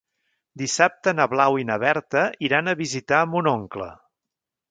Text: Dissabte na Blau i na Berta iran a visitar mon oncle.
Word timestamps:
Dissabte 0.61 1.11
na 1.17 1.27
Blau 1.33 1.57
i 1.63 1.67
na 1.71 1.77
Berta 1.83 2.23
iran 2.49 2.71
a 2.71 2.75
visitar 2.81 3.23
mon 3.35 3.51
oncle. 3.55 3.93